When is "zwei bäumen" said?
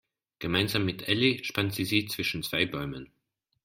2.41-3.11